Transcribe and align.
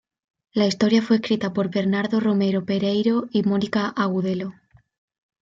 La 0.51 0.65
historia 0.65 0.99
fue 1.03 1.17
escrita 1.17 1.53
por 1.53 1.69
Bernardo 1.69 2.19
Romero 2.19 2.65
Pereiro 2.65 3.27
y 3.29 3.43
Mónica 3.43 3.87
Agudelo. 3.89 4.51